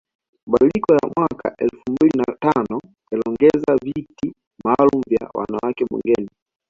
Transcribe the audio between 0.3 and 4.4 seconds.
Mabadiliko ya mwaka elfu mbili na tano yaliongeza viti